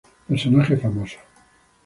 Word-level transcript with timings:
Personajes 0.27 0.81
famosos 0.81 1.21